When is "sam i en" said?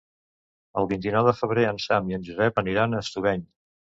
1.85-2.25